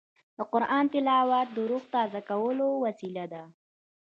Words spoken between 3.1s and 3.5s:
ده.